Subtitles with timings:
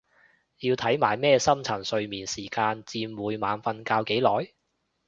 [0.61, 4.51] 要睇埋咩深層睡眠時間佔每晚瞓覺幾耐？